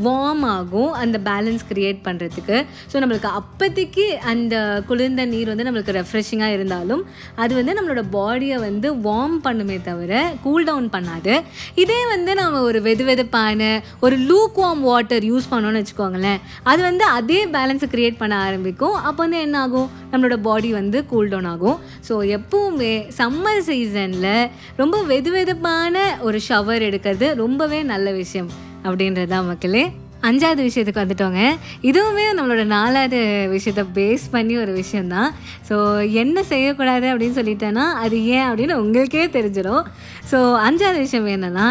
வார்ம் 0.05 0.45
ஆகும் 0.53 0.93
அந்த 1.01 1.19
பேலன்ஸ் 1.29 1.65
க்ரியேட் 1.71 1.99
பண்ணுறதுக்கு 2.07 2.57
ஸோ 2.91 3.01
நம்மளுக்கு 3.03 3.29
அப்போதைக்கு 3.39 4.05
அந்த 4.33 4.55
குளிர்ந்த 4.91 5.25
நீர் 5.33 5.51
வந்து 5.53 5.67
நம்மளுக்கு 5.69 5.97
ரெஃப்ரெஷிங்காக 5.99 6.57
இருந்தாலும் 6.57 7.03
அது 7.45 7.51
வந்து 7.59 7.75
நம்மளோட 7.79 8.03
பாடியை 8.15 8.59
வந்து 8.67 8.87
வார்ம் 9.07 9.37
பண்ணுமே 9.47 9.79
தவிர 9.89 10.23
கூல் 10.45 10.67
டவுன் 10.71 10.89
பண்ணாது. 10.95 11.35
இதே 11.83 11.99
வந்து 12.13 12.31
நம்ம 12.41 12.63
ஒரு 12.69 12.81
வெது 12.87 13.03
வெதுப்பான 13.11 13.61
ஒரு 14.05 14.15
லூக் 14.31 14.57
வார்ம் 14.63 14.85
வாட்டர் 14.89 15.29
யூஸ் 15.31 15.51
பண்ணோன்னு 15.51 15.83
வச்சுக்கோங்களேன். 15.83 16.41
அது 16.71 16.81
வந்து 16.89 17.05
அதே 17.19 17.41
பேலன்ஸை 17.57 17.91
க்ரியேட் 17.93 18.21
பண்ண 18.23 18.35
ஆரம்பிக்கும். 18.47 18.97
அப்போ 19.07 19.19
வந்து 19.25 19.39
என்ன 19.45 19.55
என்ன 19.57 19.65
ஆகும் 19.65 19.91
நம்மளோட 20.11 20.35
பாடி 20.47 20.69
வந்து 20.79 20.97
கூல் 21.11 21.29
டவுன் 21.31 21.49
ஆகும். 21.51 21.77
ஸோ 22.07 22.13
எப்பவுமே 22.37 22.93
சம்மர் 23.19 23.63
சீசனில் 23.67 24.33
ரொம்ப 24.81 24.97
வெது 25.11 25.29
வெதுப்பான 25.35 25.95
ஒரு 26.27 26.39
ஷவர் 26.49 26.85
எடுக்கிறது 26.87 27.27
ரொம்பவே 27.43 27.79
நல்ல 27.93 28.07
விஷயம் 28.21 28.49
அப்படின்றது 28.87 29.29
தான் 29.33 29.49
மக்களே. 29.51 29.83
அஞ்சாவது 30.27 30.61
விஷயத்துக்கு 30.67 31.03
வந்துட்டோங்க. 31.03 31.41
இதுவுமே 31.89 32.25
நம்மளோட 32.37 32.63
நாலாவது 32.75 33.19
விஷயத்த 33.55 33.83
பேஸ் 33.97 34.25
பண்ணி 34.35 34.55
ஒரு 34.63 34.73
விஷயந்தான் 34.81 35.29
ஸோ 35.69 35.75
என்ன 36.21 36.43
செய்யக்கூடாது 36.51 37.07
அப்படின்னு 37.11 37.39
சொல்லிட்டேன்னா 37.39 37.85
அது 38.05 38.17
ஏன் 38.37 38.47
அப்படின்னு 38.49 38.75
உங்களுக்கே 38.83 39.25
தெரிஞ்சிடும் 39.37 39.85
ஸோ 40.31 40.39
அஞ்சாவது 40.67 40.99
விஷயம் 41.05 41.33
என்னென்னா 41.37 41.67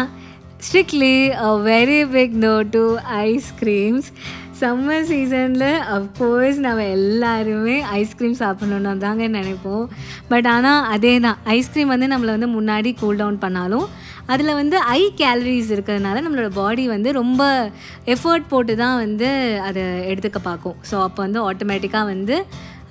strictly 0.67 1.15
a 1.47 1.49
very 1.71 2.01
big 2.17 2.37
no 2.47 2.55
to 2.75 2.83
ice creams 3.23 4.09
summer 4.59 5.05
சீசனில் 5.09 5.65
அஃப்கோர்ஸ் 5.95 6.59
நம்ம 6.65 6.85
எல்லாருமே 6.97 7.75
ஐஸ்கிரீம் 7.99 8.37
சாப்பிட்ணுன்னு 8.41 8.93
தாங்க 9.03 9.25
நினைப்போம். 9.35 9.83
பட் 10.31 10.47
ஆனால் 10.53 10.85
அதே 10.93 11.11
தான் 11.25 11.37
ஐஸ்கிரீம் 11.55 11.91
வந்து 11.93 12.07
நம்மளை 12.13 12.31
வந்து 12.35 12.49
முன்னாடி 12.55 12.91
கூல் 13.01 13.19
டவுன் 13.21 13.39
பண்ணாலும் 13.43 13.85
அதில் 14.33 14.57
வந்து 14.61 14.77
ஐ 14.99 15.01
கேலரிஸ் 15.21 15.69
இருக்கிறதுனால 15.75 16.21
நம்மளோட 16.25 16.49
பாடி 16.61 16.85
வந்து 16.95 17.11
ரொம்ப 17.21 17.43
எஃபர்ட் 18.15 18.49
போட்டு 18.53 18.75
தான் 18.83 18.97
வந்து 19.03 19.29
அதை 19.67 19.83
எடுத்துக்க 20.11 20.41
பார்க்கும். 20.49 20.77
ஸோ 20.89 20.95
அப்போ 21.07 21.21
வந்து 21.25 21.41
ஆட்டோமேட்டிக்காக 21.49 22.11
வந்து 22.13 22.37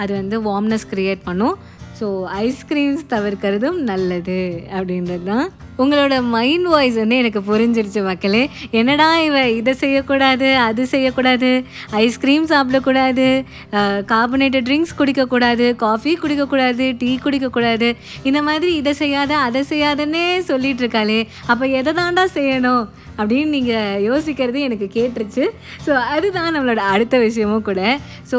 அது 0.02 0.12
வந்து 0.20 0.38
வார்ம்னஸ் 0.48 0.88
க்ரியேட் 0.92 1.26
பண்ணும். 1.28 1.56
ஸோ 2.00 2.08
ஐஸ்கிரீம்ஸ் 2.46 3.04
தவிர்க்கிறதும் 3.14 3.78
நல்லது 3.92 4.40
அப்படின்றது 4.78 5.26
தான் 5.34 5.46
உங்களோட 5.82 6.14
மைண்ட் 6.34 6.68
வாய்ஸ் 6.72 6.98
வந்து 7.02 7.20
எனக்கு 7.22 7.40
புரிஞ்சிருச்சு 7.50 8.02
மக்களே. 8.08 8.42
என்னடா 8.80 9.08
இவ 9.28 9.44
இதை 9.60 9.74
செய்யக்கூடாது 9.82 10.48
அது 10.66 10.82
செய்யக்கூடாது 10.94 11.50
ஐஸ்கிரீம் 12.04 12.46
சாப்பிடக்கூடாது 12.52 13.26
கார்பனேட்டட் 14.12 14.66
ட்ரிங்க்ஸ் 14.68 14.96
குடிக்கக்கூடாது 15.00 15.68
காஃபி 15.84 16.14
குடிக்கக்கூடாது 16.22 16.86
டீ 17.02 17.10
குடிக்கக்கூடாது. 17.24 17.90
இந்த 18.30 18.40
மாதிரி 18.48 18.70
இதை 18.82 18.94
செய்யாத 19.02 19.32
அதை 19.46 19.62
செய்யாதன்னே 19.72 20.26
சொல்லிட்டு 20.52 20.84
இருக்காளே. 20.84 21.20
அப்போ 21.52 21.66
எதை 21.80 21.92
தாண்டா 22.00 22.24
செய்யணும் 22.38 22.84
அப்படின்னு 23.18 23.50
நீங்கள் 23.56 24.00
யோசிக்கிறது 24.06 24.58
எனக்கு 24.68 24.86
கேட்டுருச்சு. 24.96 25.44
ஸோ 25.84 25.92
அதுதான் 26.14 26.54
நம்மளோட 26.56 26.82
அடுத்த 26.94 27.18
விஷயமும் 27.26 27.66
கூட. 27.68 27.82
ஸோ 28.30 28.38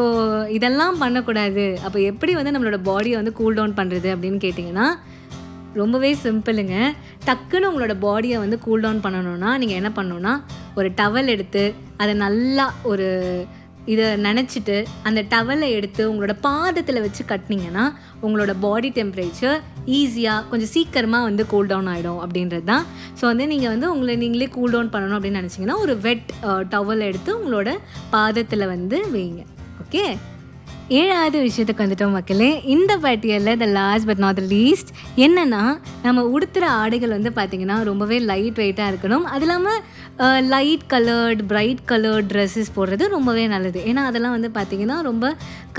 இதெல்லாம் 0.58 0.98
பண்ணக்கூடாது. 1.04 1.66
அப்போ 1.86 2.00
எப்படி 2.12 2.34
வந்து 2.40 2.54
நம்மளோட 2.56 2.80
பாடியை 2.90 3.16
வந்து 3.22 3.34
கூல் 3.40 3.58
டவுன் 3.60 3.78
பண்ணுறது 3.80 4.10
அப்படின்னு 4.16 4.40
கேட்டிங்கன்னா 4.46 4.88
ரொம்பவே 5.82 6.12
சிம்பிளுங்க. 6.24 6.76
டக்குன்னு 7.28 7.70
உங்களோட 7.70 7.94
பாடியை 8.06 8.40
வந்து 8.44 8.58
கூல் 8.66 8.84
டவுன் 8.86 9.06
பண்ணணும்னா 9.06 9.52
நீங்கள் 9.62 9.80
என்ன 9.82 9.92
பண்ணணும்னா 9.98 10.34
ஒரு 10.80 10.90
டவல் 11.00 11.32
எடுத்து 11.36 11.64
அதை 12.02 12.16
நல்லா 12.26 12.66
ஒரு 12.92 13.08
இதை 13.94 14.08
நினச்சிட்டு 14.26 14.78
அந்த 15.08 15.20
டவலை 15.34 15.68
எடுத்து 15.76 16.02
உங்களோட 16.12 16.34
பாதத்தில் 16.46 17.04
வச்சு 17.04 17.22
கட்டினீங்கன்னா 17.30 17.84
உங்களோட 18.26 18.54
பாடி 18.66 18.90
டெம்பரேச்சர் 18.98 19.58
ஈஸியாக 19.98 20.42
கொஞ்சம் 20.50 20.72
சீக்கிரமாக 20.74 21.28
வந்து 21.30 21.44
கூல் 21.54 21.70
டவுன் 21.72 21.90
ஆகிடும் 21.94 22.20
அப்படின்றது 22.24 22.66
தான் 22.72 22.86
ஸோ 23.20 23.24
வந்து 23.32 23.46
நீங்கள் 23.54 23.74
வந்து 23.74 23.88
உங்களை 23.94 24.16
நீங்களே 24.24 24.48
கூல் 24.58 24.74
டவுன் 24.76 24.94
பண்ணணும் 24.96 25.18
அப்படின்னு 25.18 25.42
நினச்சிங்கன்னா 25.42 25.78
ஒரு 25.84 25.96
வெட் 26.08 26.32
டவல் 26.76 27.06
எடுத்து 27.10 27.32
உங்களோட 27.40 27.72
பாதத்தில் 28.16 28.72
வந்து 28.76 29.00
வைங்க. 29.16 29.44
ஓகே 29.84 30.04
ஏழாவது 30.90 31.38
விஷயத்துக்கு 31.46 31.84
வந்துட்டோம் 31.84 32.14
மக்களே. 32.18 32.50
இந்த 32.74 32.92
பட்டியலில் 33.06 33.58
the 33.64 33.66
last 33.78 34.08
but 34.10 34.22
not 34.26 34.40
least 34.52 34.92
என்னென்னா 35.26 35.64
நம்ம 36.06 36.24
உடுத்துகிற 36.34 36.66
ஆடைகள் 36.82 37.16
வந்து 37.16 37.32
பார்த்திங்கன்னா 37.40 37.78
ரொம்பவே 37.90 38.18
லைட் 38.30 38.60
வெயிட்டாக 38.62 38.92
இருக்கணும். 38.92 39.26
அது 39.34 39.46
இல்லாமல் 39.48 39.82
light 40.54 40.86
coloured 40.94 41.42
bright 41.50 41.82
coloured 41.92 42.30
dresses 42.34 42.72
போடுறது 42.78 43.08
ரொம்பவே 43.16 43.44
நல்லது. 43.56 43.80
ஏன்னா 43.90 44.04
அதெல்லாம் 44.10 44.36
வந்து 44.38 44.52
பார்த்திங்கன்னா 44.60 44.98
ரொம்ப 45.10 45.26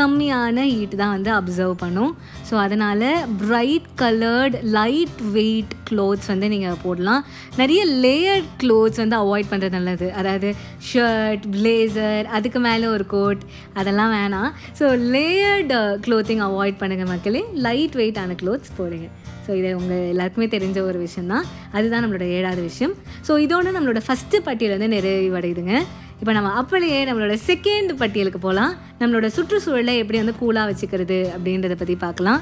கம்மியான 0.00 0.64
ஹீட் 0.72 0.98
தான் 1.00 1.14
வந்து 1.14 1.30
அப்சர்வ் 1.38 1.74
பண்ணும். 1.84 2.12
ஸோ 2.48 2.54
அதனால் 2.64 3.08
bright 3.40 3.88
coloured 4.02 4.56
light 4.76 5.16
weight 5.38 5.72
clothes 5.88 6.30
வந்து 6.32 6.46
நீங்கள் 6.52 6.78
போடலாம். 6.84 7.24
நிறைய 7.60 7.80
லேயர் 8.04 8.44
க்ளோத்ஸ் 8.60 9.02
வந்து 9.02 9.18
அவாய்ட் 9.22 9.50
பண்ணுறது 9.54 9.76
நல்லது. 9.78 10.08
அதாவது 10.20 10.50
ஷர்ட் 10.90 11.46
பிளேசர் 11.56 12.26
அதுக்கு 12.38 12.62
மேலே 12.68 12.86
ஒரு 12.96 13.06
கோட் 13.16 13.42
அதெல்லாம் 13.80 14.14
வேணாம். 14.18 14.52
ஸோ 14.80 14.84
லேயர்டு 15.14 15.78
க்ளோத்திங் 16.04 16.42
அவாய்ட் 16.48 16.78
பண்ணுங்கள் 16.82 17.10
மக்களே. 17.12 17.42
லைட் 17.66 17.96
வெயிட்டான 18.00 18.36
க்ளோத்ஸ் 18.42 18.74
போடுங்க. 18.78 19.08
ஸோ 19.44 19.50
இதை 19.60 19.70
உங்கள் 19.80 20.08
எல்லாருக்குமே 20.12 20.46
தெரிஞ்ச 20.54 20.78
ஒரு 20.90 20.98
விஷயம் 21.04 21.30
தான் 21.32 21.44
அதுதான் 21.76 22.02
நம்மளோட 22.04 22.26
ஏழாவது 22.38 22.62
விஷயம். 22.70 22.94
ஸோ 23.26 23.34
இதோட 23.44 23.70
நம்மளோட 23.76 24.00
ஃபஸ்ட்டு 24.06 24.42
பட்டியல் 24.48 24.74
வந்து 24.76 24.90
நிறைவடையுதுங்க. 24.96 25.74
இப்போ 26.20 26.32
நம்ம 26.38 26.52
அப்படியே 26.60 26.98
நம்மளோட 27.08 27.34
செகண்ட் 27.48 27.92
பட்டியலுக்கு 28.00 28.40
போகலாம் 28.46 28.72
நம்மளோட 29.00 29.26
சுற்றுச்சூழலை 29.36 29.94
எப்படி 30.02 30.18
வந்து 30.22 30.38
கூலாக 30.42 30.70
வச்சுக்கிறது 30.70 31.18
அப்படின்றத 31.34 31.76
பற்றி 31.82 31.96
பார்க்கலாம். 32.06 32.40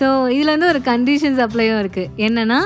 ஸோ 0.00 0.06
இதில் 0.34 0.54
வந்து 0.54 0.70
ஒரு 0.72 0.82
கண்டிஷன்ஸ் 0.90 1.40
அப்ளையும் 1.44 1.80
இருக்குது 1.82 2.10
என்னென்னா 2.26 2.58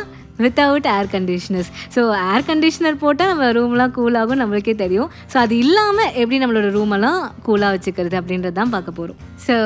without 0.44 0.88
air 0.97 1.11
conditioners 1.14 1.70
so 1.94 2.02
air 2.32 2.47
conditioner 2.50 2.99
போட்டால் 3.04 3.30
நம்ம 3.32 3.50
ரூம்லாம் 3.59 3.94
கூலாகும் 3.99 4.40
நம்மளுக்கே 4.42 4.75
தெரியும். 4.85 5.11
ஸோ 5.32 5.37
அது 5.44 5.54
இல்லாமல் 5.64 6.11
எப்படி 6.20 6.38
நம்மளோட 6.42 6.70
ரூமெல்லாம் 6.78 7.20
கூலாக 7.47 7.75
வச்சுக்கிறது 7.76 8.18
அப்படின்றது 8.20 8.59
தான் 8.61 8.75
பார்க்க 8.75 8.99
போகிறோம் 8.99 9.20
ஸோ 9.47 9.56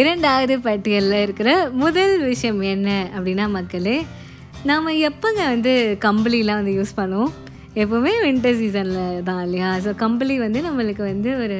இரண்டாவது 0.00 0.56
பட்டியலில் 0.68 1.22
இருக்கிற 1.26 1.50
முதல் 1.84 2.14
விஷயம் 2.30 2.62
என்ன 2.74 2.88
அப்படின்னா 3.16 3.46
மக்களே 3.58 3.98
நாம் 4.70 4.88
எப்போங்க 5.10 5.42
வந்து 5.54 5.72
கம்பளிலாம் 6.04 6.60
வந்து 6.60 6.76
யூஸ் 6.78 6.98
பண்ணுவோம்? 7.00 7.32
எப்போவுமே 7.82 8.12
வின்டர் 8.24 8.58
சீசனில் 8.60 9.22
தான் 9.28 9.42
இல்லையா? 9.46 9.68
ஸோ 9.84 9.90
கம்பளி 10.02 10.36
வந்து 10.44 10.60
நம்மளுக்கு 10.68 11.02
வந்து 11.12 11.30
ஒரு 11.44 11.58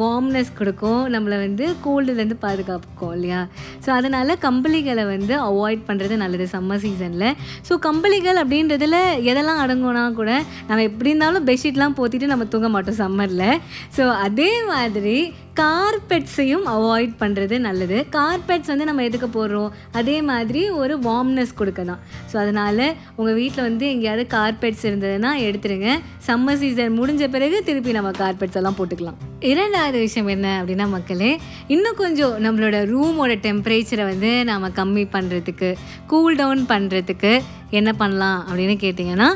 வார்ம்னஸ் 0.00 0.50
கொடுக்கும். 0.58 1.02
நம்மளை 1.14 1.36
வந்து 1.44 1.64
கோல்டுலேருந்து 1.84 2.36
பாதுகாக்கும் 2.44 3.14
இல்லையா? 3.16 3.40
ஸோ 3.84 3.90
அதனால் 3.98 4.32
கம்பளிகளை 4.46 5.04
வந்து 5.14 5.34
அவாய்ட் 5.48 5.86
பண்ணுறது 5.88 6.16
நல்லது 6.24 6.46
சம்மர் 6.54 6.82
சீசனில் 6.84 7.28
ஸோ 7.68 7.74
கம்பளிகள் 7.88 8.40
அப்படின்றதுல 8.42 8.98
எதெல்லாம் 9.32 9.62
அடங்கும்னா 9.64 10.04
கூட 10.20 10.30
நம்ம 10.68 10.82
எப்படி 10.90 11.12
இருந்தாலும் 11.12 11.48
பெட்ஷீட்லாம் 11.50 11.98
போத்திட்டு 12.00 12.32
நம்ம 12.34 12.46
தூங்க 12.54 12.70
மாட்டோம் 12.76 13.00
சம்மரில் 13.04 13.48
ஸோ 13.98 14.06
அதே 14.26 14.52
மாதிரி 14.72 15.18
கார்பெட்ஸையும் 15.60 16.64
அவாய்ட் 16.72 17.12
பண்ணுறது 17.20 17.56
நல்லது. 17.66 17.98
கார்பெட்ஸ் 18.16 18.70
வந்து 18.72 18.86
நம்ம 18.88 19.04
எதுக்கு 19.08 19.28
போடுறோம்? 19.36 19.70
அதே 19.98 20.16
மாதிரி 20.30 20.62
ஒரு 20.80 20.94
வார்ம்னஸ் 21.06 21.54
கொடுக்க 21.60 21.82
தான் 21.90 22.02
ஸோ 22.30 22.34
அதனால் 22.42 22.84
உங்கள் 23.18 23.38
வீட்டில் 23.40 23.66
வந்து 23.68 23.84
எங்கேயாவது 23.92 24.24
கார்பெட்ஸ் 24.36 24.84
இருந்ததுன்னா 24.88 25.30
எடுத்துருங்க. 25.46 25.88
சம்மர் 26.28 26.60
சீசன் 26.62 26.96
முடிஞ்ச 26.98 27.28
பிறகு 27.36 27.58
திருப்பி 27.68 27.96
நம்ம 27.98 28.12
கார்பெட்ஸ் 28.22 28.60
எல்லாம் 28.62 28.78
போட்டுக்கலாம். 28.80 29.18
இரண்டாவது 29.52 29.98
விஷயம் 30.06 30.30
என்ன 30.36 30.46
அப்படின்னா 30.60 30.88
மக்களே 30.96 31.32
இன்னும் 31.74 32.00
கொஞ்சம் 32.04 32.36
நம்மளோட 32.46 32.76
ரூமோட 32.92 33.34
டெம்பரேச்சரை 33.48 34.06
வந்து 34.12 34.32
நாம் 34.52 34.72
கம்மி 34.80 35.06
பண்ணுறதுக்கு 35.16 35.70
கூல் 36.12 36.38
டவுன் 36.42 36.64
பண்ணுறதுக்கு 36.72 37.34
என்ன 37.78 37.90
பண்ணலாம் 38.00 38.40
அப்படின்னு 38.48 38.76
கேட்டிங்கன்னா 38.82 39.30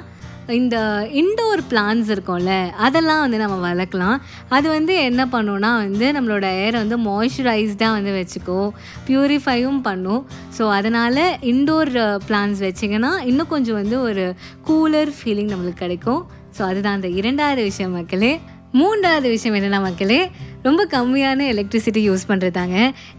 இந்த 0.48 0.76
இன்டோர் 1.20 1.60
பிளான்ஸ் 1.70 2.08
இருக்கும்ல 2.14 2.52
அதெல்லாம் 2.86 3.20
வந்து 3.20 3.38
நம்ம 3.42 3.56
வளர்க்கலாம். 3.66 4.16
அது 4.48 4.66
வந்து 4.68 4.94
என்ன 5.08 5.22
பண்ணுன்னா 5.34 5.70
வந்து 5.84 6.06
நம்மளோட 6.16 6.46
ஏரை 6.64 6.76
வந்து 6.82 6.98
மாய்ஸ்சரைஸ்டாக 7.08 7.96
வந்து 7.98 8.12
வச்சுக்கும் 8.18 8.70
ப்யூரிஃபையும் 9.08 9.80
பண்ணும். 9.88 10.22
ஸோ 10.58 10.66
அதனால் 10.78 11.22
இன்டோர் 11.52 11.92
பிளான்ஸ் 12.28 12.60
uh, 12.60 12.66
வச்சிங்கன்னா 12.66 13.12
இன்னும் 13.30 13.52
கொஞ்சம் 13.54 13.78
வந்து 13.80 13.98
ஒரு 14.02 14.24
கூலர் 14.68 15.12
ஃபீலிங் 15.18 15.52
நம்மளுக்கு 15.52 15.84
கிடைக்கும். 15.84 16.22
ஸோ 16.58 16.62
அதுதான் 16.70 16.98
அந்த 16.98 17.08
இரண்டாவது 17.20 17.62
விஷயம் 17.62 17.96
மக்களே. 17.98 18.32
மூன்றாவது 18.78 19.28
விஷயம் 19.34 19.56
என்னென்னா 19.58 19.78
மக்களே 19.86 20.18
ரொம்ப 20.66 20.82
கம்மியான 20.92 21.44
எலக்ட்ரிசிட்டி 21.52 22.00
யூஸ் 22.06 22.26
பண்ணுறதாங்க 22.30 22.76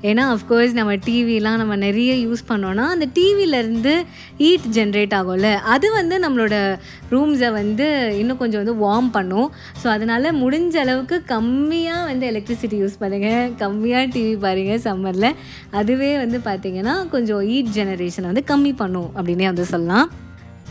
ஏன்னா 0.10 0.24
அஃப்கோர்ஸ் 0.34 0.74
நம்ம 0.80 0.92
டிவிலாம் 1.06 1.60
நம்ம 1.62 1.76
நிறைய 1.86 2.12
யூஸ் 2.26 2.44
பண்ணோன்னா 2.50 2.86
அந்த 2.96 3.06
டிவிலேருந்து 3.18 3.94
ஹீட் 4.42 4.68
ஜென்ரேட் 4.78 5.16
ஆகும்ல. 5.20 5.50
அது 5.74 5.88
வந்து 5.98 6.18
நம்மளோட 6.26 6.56
ரூம்ஸை 7.14 7.50
வந்து 7.60 7.88
இன்னும் 8.22 8.42
கொஞ்சம் 8.44 8.62
வந்து 8.64 8.78
வார்ம் 8.86 9.12
பண்ணும். 9.18 9.50
ஸோ 9.82 9.88
அதனால் 9.96 10.38
முடிஞ்ச 10.44 10.78
அளவுக்கு 10.86 11.20
கம்மியாக 11.36 12.08
வந்து 12.12 12.28
எலக்ட்ரிசிட்டி 12.32 12.80
யூஸ் 12.84 13.02
பண்ணுங்கள் 13.04 13.54
கம்மியாக 13.64 14.12
டிவி 14.16 14.36
பாருங்கள் 14.48 14.84
சம்மரில் 14.88 15.30
அதுவே 15.82 16.12
வந்து 16.24 16.40
பார்த்திங்கன்னா 16.50 16.96
கொஞ்சம் 17.16 17.44
ஹீட் 17.52 17.78
ஜெனரேஷனை 17.80 18.30
வந்து 18.34 18.50
கம்மி 18.54 18.74
பண்ணும் 18.84 19.10
அப்படின்னே 19.18 19.48
வந்து 19.54 19.72
சொல்லலாம். 19.76 20.08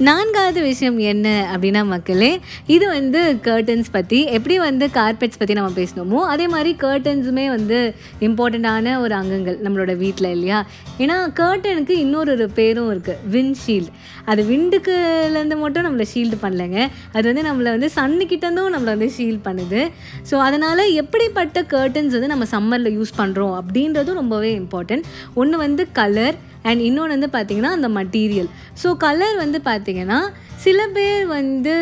நான்காவது 0.06 0.60
விஷயம் 0.62 0.98
என்ன 0.98 1.26
அப்படின்னா 1.52 1.80
மக்களே 1.86 2.30
இது 2.66 2.86
வந்து 2.88 3.20
கர்டன்ஸ் 3.42 3.88
பற்றி 3.92 4.18
எப்படி 4.36 4.58
வந்து 4.58 4.84
கார்பெட்ஸ் 4.94 5.38
பற்றி 5.38 5.54
நம்ம 5.58 5.72
பேசணுமோ 5.80 6.20
அதே 6.32 6.46
மாதிரி 6.48 6.70
கர்டன்ஸுமே 6.80 7.44
வந்து 7.48 7.78
இம்பார்ட்டண்ட்டான 8.20 8.94
ஒரு 9.00 9.14
அங்கங்கள் 9.14 9.58
நம்மளோட 9.64 9.94
வீட்டில் 9.96 10.30
இல்லையா? 10.30 10.58
ஏன்னா 10.98 11.16
கர்டனுக்கு 11.40 11.96
இன்னொரு 12.04 12.32
ஒரு 12.32 12.46
பேரும் 12.50 12.90
இருக்குது 12.94 13.18
விண்ட்ஷீல்டு 13.34 13.92
அது 14.24 14.42
விண்டுக்குலேருந்து 14.42 15.58
மட்டும் 15.64 15.86
நம்மளை 15.86 16.06
ஷீல்டு 16.14 16.38
பண்ணலைங்க. 16.42 16.80
அது 17.12 17.24
வந்து 17.30 17.44
நம்மளை 17.50 17.70
வந்து 17.76 17.90
சன்னுக்கிட்டேருந்தும் 17.98 18.74
நம்மளை 18.76 18.92
வந்து 18.96 19.10
ஷீல்ட் 19.18 19.42
பண்ணுது. 19.48 19.82
ஸோ 20.30 20.36
அதனால் 20.48 20.84
எப்படிப்பட்ட 21.02 21.62
கர்டன்ஸ் 21.76 22.16
வந்து 22.18 22.32
நம்ம 22.34 22.46
சம்மரில் 22.56 22.96
யூஸ் 22.98 23.18
பண்ணுறோம் 23.18 23.54
அப்படின்றதும் 23.60 24.20
ரொம்பவே 24.22 24.52
இம்பார்ட்டன்ட் 24.62 25.06
ஒன்று 25.34 25.58
வந்து 25.58 25.84
கலர் 25.92 26.38
அண்ட் 26.68 26.80
இன்னொன்று 26.88 27.16
வந்து 27.16 27.30
பார்த்திங்கன்னா 27.36 27.72
அந்த 27.78 27.88
மட்டீரியல் 27.98 28.50
ஸோ 28.82 28.90
கலர் 29.04 29.36
வந்து 29.44 29.60
பார்த்திங்கன்னா 29.70 30.20
சில 30.64 30.80
பேர் 30.96 31.24
வந்து 31.38 31.74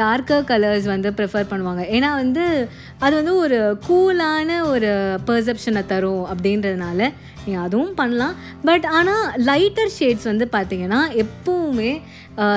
டார்க்கர் 0.00 0.46
கலர்ஸ் 0.50 0.86
வந்து 0.94 1.10
ப்ரிஃபர் 1.18 1.50
பண்ணுவாங்க. 1.52 1.82
ஏன்னா 1.96 2.10
வந்து 2.22 2.44
அது 3.04 3.14
வந்து 3.20 3.34
ஒரு 3.44 3.58
கூலான 3.86 4.58
ஒரு 4.72 4.90
பர்செப்ஷனை 5.28 5.82
தரும் 5.92 6.24
அப்படின்றதுனால 6.32 7.00
நீங்கள் 7.44 7.64
அதுவும் 7.66 7.94
பண்ணலாம். 8.00 8.34
பட் 8.68 8.86
ஆனால் 8.98 9.24
லைட்டர் 9.50 9.94
ஷேட்ஸ் 9.98 10.28
வந்து 10.30 10.48
பார்த்திங்கன்னா 10.56 11.00
எப்போவுமே 11.24 11.92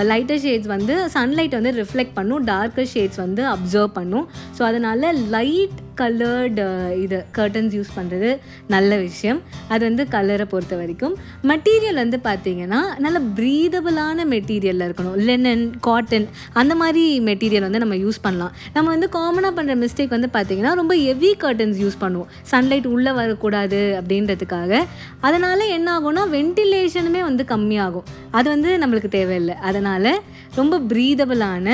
லைட்டர் 0.09 0.41
ஷேட்ஸ் 0.43 0.69
வந்து 0.75 0.95
சன்லைட் 1.15 1.57
வந்து 1.59 1.71
ரிஃப்ளெக்ட் 1.79 2.17
பண்ணும் 2.19 2.43
டார்க்கர் 2.51 2.91
ஷேட்ஸ் 2.93 3.21
வந்து 3.25 3.43
அப்சர்வ் 3.55 3.95
பண்ணும். 3.99 4.27
ஸோ 4.57 4.61
அதனால் 4.69 5.07
லைட் 5.35 5.79
கலர்டு 5.99 6.63
uh, 6.67 6.91
இது 7.03 7.17
கர்டன்ஸ் 7.37 7.73
யூஸ் 7.77 7.91
பண்ணுறது 7.97 8.29
நல்ல 8.73 8.97
விஷயம். 8.97 9.39
அது 9.73 9.83
வந்து 9.89 10.03
கலரை 10.15 10.45
பொறுத்த 10.53 10.75
வரைக்கும். 10.75 11.15
மெட்டீரியல் 11.49 11.99
வந்து 12.01 12.19
பார்த்திங்கன்னா 12.27 12.79
நல்ல 13.05 13.17
ப்ரீதபிளான 13.37 14.25
மெட்டீரியலில் 14.33 14.85
இருக்கணும். 14.87 15.17
லெனன் 15.29 15.65
காட்டன் 15.87 16.27
அந்த 16.61 16.75
மாதிரி 16.81 17.03
மெட்டீரியல் 17.29 17.67
வந்து 17.67 17.83
நம்ம 17.85 17.97
யூஸ் 18.05 18.19
பண்ணலாம். 18.21 18.53
நம்ம 18.75 18.87
வந்து 18.95 19.09
காமனாக 19.17 19.53
பண்ணுற 19.59 19.75
மிஸ்டேக் 19.83 20.15
வந்து 20.17 20.31
பார்த்திங்கன்னா 20.37 20.73
ரொம்ப 20.81 20.95
ஹெவி 21.07 21.31
கர்டன்ஸ் 21.45 21.79
யூஸ் 21.83 21.99
பண்ணுவோம். 22.03 22.29
சன்லைட் 22.51 22.87
உள்ளே 22.95 23.11
வரக்கூடாது 23.21 23.81
அப்படின்றதுக்காக. 23.99 24.83
அதனால் 25.21 25.65
என்ன 25.77 25.99
ஆகும்னா 25.99 26.25
வென்டிலேஷனுமே 26.37 27.23
வந்து 27.29 27.45
கம்மியாகும். 27.53 28.07
அது 28.31 28.47
வந்து 28.49 28.71
நம்மளுக்கு 28.83 29.11
தேவையில்லை. 29.19 29.55
அதனால் 29.69 30.11
ரொம்ப 30.55 30.75
ப்ரீதபிளான 30.89 31.67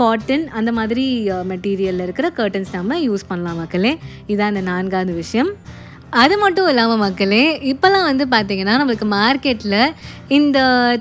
காட்டன் 0.00 0.46
அந்த 0.60 0.70
மாதிரி 0.78 1.04
மெட்டீரியலில் 1.52 2.06
இருக்கிற 2.06 2.28
கர்டன்ஸ் 2.40 2.72
நம்ம 2.78 2.98
யூஸ் 3.08 3.28
பண்ணலாம் 3.30 3.60
மக்களே. 3.62 3.94
இதான் 4.32 4.52
இந்த 4.54 4.64
நான்காவது 4.72 5.14
விஷயம். 5.22 5.52
அது 6.20 6.34
மட்டும் 6.42 6.68
இல்லாமல் 6.70 7.00
மக்களே 7.02 7.42
இப்போல்லாம் 7.72 8.06
வந்து 8.08 8.24
பார்த்திங்கன்னா 8.32 8.72
நம்மளுக்கு 8.80 9.06
மார்க்கெட்டில் 9.18 9.76
இந்த 10.36 10.58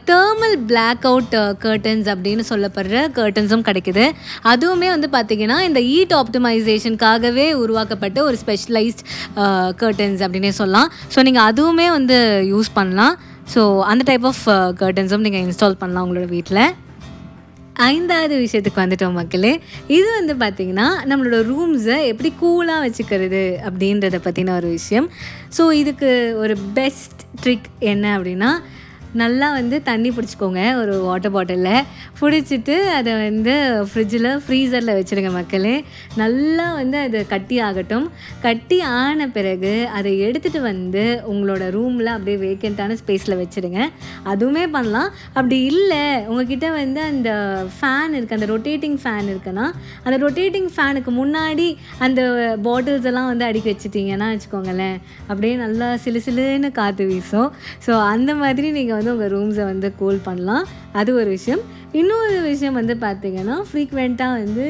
தேர்மல் 0.09 0.53
பிளாக் 0.69 1.05
அவுட் 1.11 1.33
கர்டன்ஸ் 1.63 2.07
அப்படின்னு 2.13 2.43
சொல்லப்படுற 2.49 2.99
கர்டன்ஸும் 3.15 3.65
கிடைக்குது. 3.69 4.03
அதுவுமே 4.51 4.89
வந்து 4.95 5.07
பார்த்திங்கன்னா 5.15 5.57
இந்த 5.69 5.81
ஈட் 5.95 6.13
ஆப்டிமைசேஷனுக்காகவே 6.19 7.47
உருவாக்கப்பட்ட 7.63 8.21
ஒரு 8.27 8.37
ஸ்பெஷலைஸ்ட் 8.43 9.01
கர்டன்ஸ் 9.83 10.21
அப்படின்னே 10.27 10.51
சொல்லலாம். 10.61 10.91
ஸோ 11.15 11.21
நீங்கள் 11.29 11.47
அதுவுமே 11.51 11.87
வந்து 11.97 12.19
யூஸ் 12.53 12.69
பண்ணலாம். 12.77 13.15
ஸோ 13.55 13.63
அந்த 13.93 14.05
டைப் 14.11 14.27
ஆஃப் 14.31 14.45
கர்டன்ஸும் 14.83 15.25
நீங்கள் 15.27 15.45
இன்ஸ்டால் 15.47 15.81
பண்ணலாம் 15.83 16.05
உங்களோட 16.07 16.29
வீட்டில் 16.35 16.63
ஐந்தாவது 17.79 18.35
விஷயத்துக்கு 18.37 18.81
வந்துட்டோம் 18.83 19.11
மக்களே. 19.11 19.59
இது 19.87 20.07
வந்து 20.19 20.33
பார்த்திங்கன்னா 20.45 20.87
நம்மளோட 21.09 21.37
ரூம்ஸை 21.51 22.05
எப்படி 22.05 22.33
கூலாக 22.41 22.83
வச்சுக்கிறது 22.85 23.43
அப்படின்றத 23.69 24.19
பற்றின 24.27 24.55
ஒரு 24.55 24.67
விஷயம். 24.67 25.09
ஸோ 25.57 25.71
இதுக்கு 25.71 26.35
ஒரு 26.37 26.57
பெஸ்ட் 26.73 27.21
ட்ரிக் 27.43 27.69
என்ன 27.79 28.19
அப்படின்னா 28.19 28.51
நல்லா 29.21 29.47
வந்து 29.51 29.77
தண்ணி 29.89 30.09
பிடிச்சிக்கோங்க 30.15 30.61
ஒரு 30.81 30.93
வாட்டர் 31.07 31.33
பாட்டிலில் 31.35 31.85
பிடிச்சிட்டு 32.19 32.75
அதை 32.97 33.11
வந்து 33.27 33.53
ஃப்ரிட்ஜில் 33.89 34.27
ஃப்ரீசரில் 34.45 34.95
வச்சுருங்க 34.97 35.31
மக்களே. 35.31 35.75
நல்லா 36.21 36.65
வந்து 36.79 36.97
அது 37.05 37.19
கட்டி 37.33 37.59
ஆகட்டும். 37.67 38.07
கட்டி 38.45 38.77
ஆன 38.81 39.27
பிறகு 39.37 39.73
அதை 39.97 40.11
எடுத்துகிட்டு 40.27 40.61
வந்து 40.61 41.03
உங்களோட 41.31 41.69
ரூமில் 41.77 42.11
அப்படியே 42.15 42.37
வேக்கண்ட்டான 42.45 42.97
ஸ்பேஸில் 43.01 43.39
வச்சுருங்க 43.41 43.79
அதுவுமே 44.33 44.65
பண்ணலாம். 44.75 45.09
அப்படி 45.33 45.59
இல்லை 45.71 46.03
உங்ககிட்ட 46.29 46.69
வந்து 46.79 47.01
அந்த 47.11 47.29
ஃபேன் 47.77 48.15
இருக்குது 48.17 48.39
அந்த 48.39 48.49
ரொட்டேட்டிங் 48.53 48.99
ஃபேன் 49.03 49.29
இருக்குன்னா 49.33 49.65
அந்த 50.05 50.17
ரொட்டேட்டிங் 50.25 50.69
ஃபேனுக்கு 50.75 51.13
முன்னாடி 51.21 51.67
அந்த 52.07 52.21
பாட்டில்ஸ் 52.67 53.09
எல்லாம் 53.11 53.29
வந்து 53.31 53.45
அடுக்கி 53.49 53.69
வச்சுட்டிங்கன்னா 53.73 54.29
வச்சுக்கோங்களேன். 54.33 54.97
அப்படியே 55.29 55.55
நல்லா 55.65 55.89
சிலு 56.05 56.21
சிலுன்னு 56.25 56.71
காற்று 56.79 57.05
வீசும். 57.11 57.49
ஸோ 57.85 57.91
அந்த 58.13 58.31
மாதிரி 58.43 58.67
நீங்கள் 58.71 58.97
வந்து 58.99 59.13
உங்கள் 59.15 59.33
ரூம்ஸை 59.35 59.65
வந்து 59.73 59.89
கூல் 60.01 60.25
பண்ணலாம். 60.29 60.65
அது 60.99 61.09
ஒரு 61.21 61.29
விஷயம். 61.37 61.61
இன்னொரு 61.99 62.35
விஷயம் 62.47 62.77
வந்து 62.79 62.95
பார்த்திங்கன்னா 63.03 63.55
ஃப்ரீக்வெண்ட்டாக 63.67 64.35
வந்து 64.41 64.65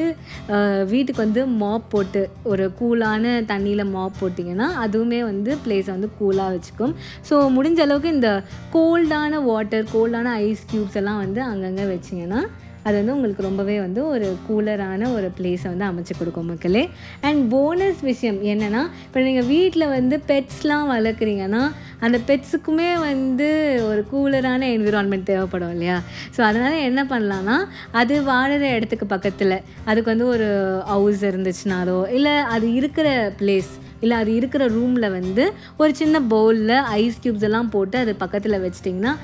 வீட்டுக்கு 0.92 1.20
வந்து 1.24 1.42
மாப் 1.62 1.88
போட்டு 1.92 2.22
ஒரு 2.52 2.64
கூலான 2.78 3.34
தண்ணியில் 3.50 3.84
மாப் 3.96 4.16
போட்டிங்கன்னா 4.20 4.68
அதுவுமே 4.84 5.20
வந்து 5.30 5.50
பிளேஸை 5.64 5.90
வந்து 5.96 6.10
கூலாக 6.20 6.54
வச்சுக்கும். 6.56 6.94
ஸோ 7.28 7.34
முடிஞ்ச 7.56 7.80
அளவுக்கு 7.86 8.16
இந்த 8.16 8.30
கோல்டான 8.76 9.42
வாட்டர் 9.50 9.86
கோல்டான 9.94 10.32
ஐஸ் 10.46 10.66
க்யூப்ஸ் 10.72 10.98
எல்லாம் 11.02 11.22
வந்து 11.24 11.42
அங்கங்கே 11.50 11.86
வச்சிங்கன்னா 11.94 12.42
அது 12.82 12.96
வந்து 12.96 13.14
உங்களுக்கு 13.14 13.42
ரொம்பவே 13.42 13.80
வந்து 13.80 14.06
ஒரு 14.06 14.36
கூலரான 14.48 15.12
ஒரு 15.12 15.32
பிளேஸை 15.38 15.68
வந்து 15.74 15.84
அமைச்சு 15.84 16.14
கொடுக்கும் 16.18 16.46
மக்களே. 16.46 16.90
அண்ட் 17.20 17.50
போனஸ் 17.50 18.00
விஷயம் 18.00 18.42
என்னென்னா 18.42 18.82
இப்போ 19.06 19.20
நீங்கள் 19.20 19.46
வீட்டில் 19.46 19.86
வந்து 19.88 20.22
பெட்ஸ்லாம் 20.26 20.88
வளர்க்குறீங்கன்னா 20.90 21.62
அந்த 22.00 22.18
பெட்ஸுக்குமே 22.26 22.98
வந்து 22.98 23.48
ஒரு 23.88 24.06
கூலரான 24.12 24.68
என்விரான்மெண்ட் 24.76 25.22
தேவைப்படும் 25.22 25.70
இல்லையா? 25.70 26.02
ஸோ 26.36 26.40
அதனால் 26.40 26.78
என்ன 26.80 27.04
பண்ணலான்னா 27.04 27.58
அது 27.92 28.22
வாழுற 28.22 28.64
இடத்துக்கு 28.76 29.06
பக்கத்தில் 29.06 29.62
அதுக்கு 29.84 30.10
வந்து 30.10 30.26
ஒரு 30.26 30.48
ஹவுஸ் 30.86 31.24
இருந்துச்சுனாலோ 31.24 32.08
இல்லை 32.10 32.32
அது 32.32 32.72
இருக்கிற 32.72 33.32
பிளேஸ் 33.38 33.72
இல்லை 34.04 34.16
அது 34.22 34.30
இருக்கிற 34.40 34.62
ரூமில் 34.76 35.14
வந்து 35.18 35.44
ஒரு 35.82 35.92
சின்ன 36.00 36.22
பவுலில் 36.32 36.76
ஐஸ் 37.00 37.20
க்யூப்ஸ் 37.24 37.46
எல்லாம் 37.48 37.70
போட்டு 37.76 37.98
அது 38.04 38.14
பக்கத்தில் 38.24 38.62
வச்சிட்டிங்கன்னா 38.64 39.14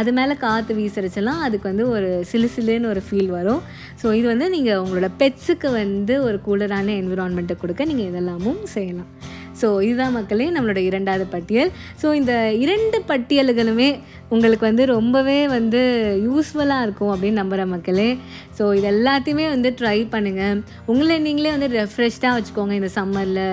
அது 0.00 0.10
மேலே 0.16 0.34
காற்று 0.42 0.72
வீசுறச்செல்லாம் 0.78 1.40
அதுக்கு 1.46 1.66
வந்து 1.70 1.86
ஒரு 1.94 2.10
சிலு 2.30 2.48
சிலுன்னு 2.54 2.90
ஒரு 2.92 3.00
ஃபீல் 3.06 3.30
வரும். 3.38 3.62
ஸோ 4.02 4.06
இது 4.18 4.26
வந்து 4.32 4.46
நீங்கள் 4.54 4.80
உங்களோட 4.82 5.08
பெட்ஸுக்கு 5.22 5.70
வந்து 5.80 6.14
ஒரு 6.28 6.38
கூலரான 6.46 6.94
என்விரான்மெண்ட்டை 7.00 7.56
கொடுக்க 7.62 7.90
நீங்கள் 7.90 8.08
இதெல்லாமும் 8.10 8.60
செய்யலாம். 8.74 9.10
ஸோ 9.60 9.68
இதுதான் 9.86 10.14
மக்களே 10.18 10.46
நம்மளோட 10.56 10.80
இரண்டாவது 10.90 11.26
பட்டியல். 11.34 11.70
ஸோ 12.02 12.06
இந்த 12.20 12.32
இரண்டு 12.64 13.00
பட்டியல்களுமே 13.10 13.90
உங்களுக்கு 14.34 14.64
வந்து 14.68 14.84
ரொம்பவே 14.94 15.36
வந்து 15.56 15.80
யூஸ்ஃபுல்லாக 16.26 16.86
இருக்கும் 16.86 17.12
அப்படின்னு 17.12 17.40
நம்புகிற 17.42 17.66
மக்களே. 17.74 18.08
ஸோ 18.58 18.64
இது 18.78 18.88
எல்லாத்தையுமே 18.94 19.46
வந்து 19.54 19.70
ட்ரை 19.80 19.98
பண்ணுங்கள் 20.14 20.62
உங்களை 20.92 21.18
நீங்களே 21.26 21.52
வந்து 21.56 21.70
ரெஃப்ரெஷ்டாக 21.80 22.36
வச்சுக்கோங்க 22.38 22.74
இந்த 22.80 22.90
சம்மரில் 22.98 23.44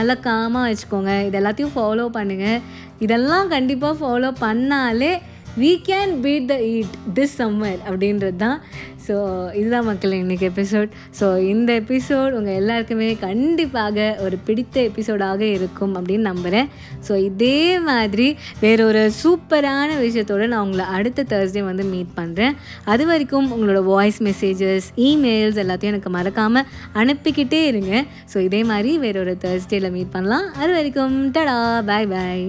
நல்லா 0.00 0.14
காமாக 0.26 0.68
வச்சுக்கோங்க. 0.70 1.12
இது 1.28 1.38
எல்லாத்தையும் 1.40 1.74
ஃபாலோ 1.76 2.04
பண்ணுங்கள் 2.18 2.60
இதெல்லாம் 3.04 3.48
கண்டிப்பாக 3.54 3.94
ஃபாலோ 4.02 4.30
பண்ணாலே 4.44 5.10
we 5.60 5.70
can 5.88 6.10
beat 6.24 6.48
the 6.50 6.54
heat 6.72 6.94
this 7.16 7.36
summer 7.40 7.78
அப்படின்றது 7.88 8.36
தான். 8.42 8.58
ஸோ 9.06 9.14
இதுதான் 9.58 9.86
மக்கள் 9.88 10.12
இன்றைக்கி 10.22 10.44
எபிசோட் 10.50 10.90
ஸோ 11.18 11.26
இந்த 11.52 11.70
எபிசோட் 11.82 12.34
உங்கள் 12.38 12.58
எல்லாருக்குமே 12.60 13.08
கண்டிப்பாக 13.24 14.06
ஒரு 14.24 14.36
பிடித்த 14.46 14.76
எபிசோடாக 14.88 15.42
இருக்கும் 15.56 15.94
அப்படின்னு 15.98 16.28
நம்புகிறேன் 16.30 16.68
ஸோ 17.08 17.12
இதே 17.28 17.60
மாதிரி 17.88 18.28
வேற 18.64 18.78
ஒரு 18.86 19.02
சூப்பரான 19.22 19.88
விஷயத்தோடு 20.04 20.50
நான் 20.52 20.64
உங்களை 20.66 20.86
அடுத்த 20.98 21.26
தேர்ஸ்டே 21.32 21.64
வந்து 21.70 21.86
மீட் 21.94 22.12
பண்ணுறேன் 22.20 22.56
அது 22.84 23.06
வரைக்கும் 23.12 23.50
உங்களோட 23.56 23.82
வாய்ஸ் 23.92 24.20
மெசேஜஸ் 24.28 24.88
இமெயில்ஸ் 25.08 25.62
எல்லாத்தையும் 25.64 25.94
எனக்கு 25.94 26.12
மறக்காமல் 26.18 26.68
அனுப்பிக்கிட்டே 27.02 27.62
இருங்க. 27.72 28.04
ஸோ 28.34 28.38
இதே 28.48 28.62
மாதிரி 28.72 28.92
வேற 28.98 29.18
ஒரு 29.20 29.36
தேர்ஸ்டேயில் 29.46 29.94
மீட் 29.98 30.14
பண்ணலாம். 30.16 30.48
அது 30.62 30.72
வரைக்கும் 30.72 31.18
டடா 31.36 31.58
பாய் 31.90 32.12
பாய் 32.14 32.46